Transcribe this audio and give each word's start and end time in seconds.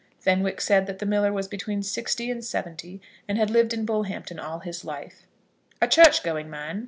Fenwick 0.19 0.59
said 0.61 0.87
that 0.87 0.97
the 0.97 1.05
miller 1.05 1.31
was 1.31 1.47
between 1.47 1.83
sixty 1.83 2.31
and 2.31 2.43
seventy, 2.43 2.99
and 3.27 3.37
had 3.37 3.51
lived 3.51 3.71
in 3.71 3.85
Bullhampton 3.85 4.39
all 4.39 4.61
his 4.61 4.83
life. 4.83 5.27
"A 5.79 5.87
church 5.87 6.23
going 6.23 6.49
man?" 6.49 6.79